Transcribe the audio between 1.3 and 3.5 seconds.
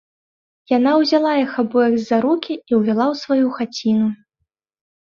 іх абоіх за рукі і ўвяла ў сваю